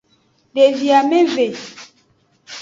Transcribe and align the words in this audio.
Devi 0.55 0.89
ameve. 0.99 1.47